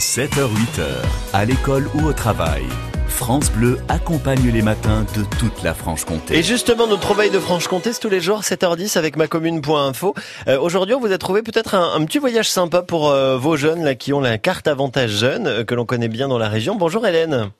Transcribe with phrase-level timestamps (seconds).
[0.00, 0.86] 7h-8h,
[1.32, 2.64] à l'école ou au travail.
[3.06, 6.36] France Bleu accompagne les matins de toute la Franche-Comté.
[6.36, 10.14] Et justement, notre trouvaille de Franche-Comté, c'est tous les jours, 7h10 avec ma commune.info.
[10.48, 13.56] Euh, Aujourd'hui, on vous a trouvé peut-être un, un petit voyage sympa pour euh, vos
[13.56, 16.48] jeunes là, qui ont la carte avantage jeune, euh, que l'on connaît bien dans la
[16.48, 16.74] région.
[16.74, 17.50] Bonjour Hélène.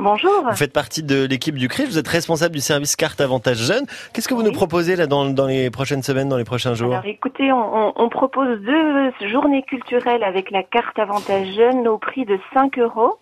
[0.00, 0.30] Bonjour.
[0.48, 3.84] Vous faites partie de l'équipe du CRIF, vous êtes responsable du service carte avantage jeune.
[4.12, 6.92] Qu'est-ce que vous nous proposez là dans, dans les prochaines semaines, dans les prochains jours?
[6.92, 11.98] Alors écoutez, on, on- on propose deux journées culturelles avec la carte avantage jeune au
[11.98, 13.18] prix de 5 euros.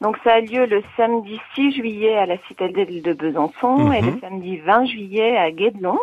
[0.00, 4.14] Donc ça a lieu le samedi 6 juillet à la citadelle de Besançon et Mhm.
[4.14, 5.98] le samedi 20 juillet à Guédelon.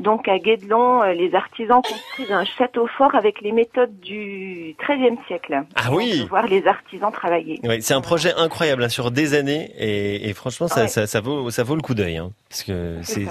[0.00, 5.16] Donc à Guédelon, euh, les artisans construisent un château fort avec les méthodes du XIIIe
[5.26, 5.62] siècle.
[5.74, 7.60] Ah On oui voir les artisans travailler.
[7.64, 10.88] Oui, c'est un projet incroyable hein, sur des années et, et franchement, ça, Ouais.
[10.88, 12.16] ça, ça vaut, ça vaut le coup d'œil.
[12.16, 13.26] Hein, parce que C'est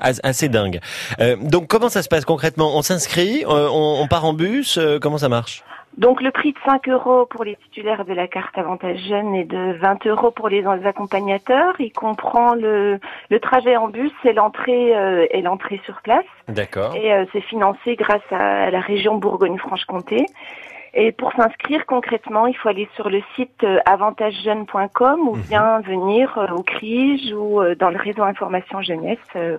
[0.00, 0.78] assez dingue.
[1.20, 2.76] Euh, donc, comment ça se passe concrètement?
[2.76, 5.64] On s'inscrit, euh, on, on part en bus, euh, comment ça marche?
[5.98, 9.44] Donc le prix de 5 euros pour les titulaires de la carte avantage jeune et
[9.44, 11.74] de 20 euros pour les accompagnateurs.
[11.80, 16.24] Il comprend le, le trajet en bus et l'entrée euh, et l'entrée sur place.
[16.46, 16.94] D'accord.
[16.94, 20.26] Et euh, c'est financé grâce à la région Bourgogne-Franche-Comté.
[20.94, 25.42] Et pour s'inscrire concrètement, il faut aller sur le site euh, avantagejeune.com ou Mhm.
[25.42, 29.18] bien venir euh, au CRIJ ou euh, dans le réseau information jeunesse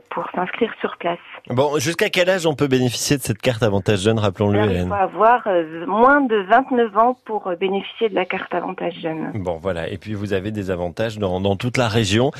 [0.09, 1.17] pour s'inscrire sur place.
[1.49, 4.93] Bon, jusqu'à quel âge on peut bénéficier de cette carte avantage jeune, rappelons-le, il faut
[4.93, 5.47] avoir
[5.87, 9.31] moins de 29 ans pour bénéficier de la carte avantage jeune.
[9.35, 9.89] Bon, voilà.
[9.89, 12.31] Et puis, vous avez des avantages dans, dans toute la région,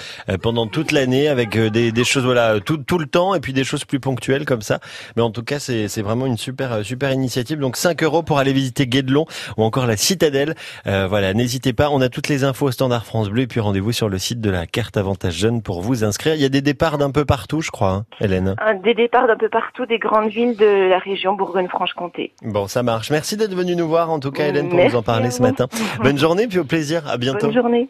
[0.42, 3.64] pendant toute l'année, avec des, des choses, voilà, tout, tout le temps, et puis des
[3.64, 4.80] choses plus ponctuelles comme ça.
[5.16, 7.60] Mais en tout cas, c'est vraiment une super, super initiative.
[7.60, 9.26] Donc, 5 euros pour aller visiter Guédelon
[9.58, 10.56] ou encore la Citadelle.
[10.88, 11.90] Euh, voilà, n'hésitez pas.
[11.92, 14.42] On a toutes les infos au standard France Bleu, et puis rendez-vous sur le site
[14.42, 16.36] de la carte avantage jeune pour vous inscrire.
[16.36, 18.56] Il y a des départs d'un peu partout, je crois, hein, Hélène.
[18.84, 22.34] Des départs d'un peu partout des grandes villes de la région Bourgogne-Franche-Comté.
[22.44, 23.12] Bon, ça marche.
[23.12, 25.42] Merci d'être venu nous voir, en tout cas, Hélène, pour Merci nous en parler ce
[25.42, 25.68] matin.
[26.04, 27.08] Bonne journée, puis au plaisir.
[27.08, 27.48] À bientôt.
[27.48, 27.90] Bonne journée.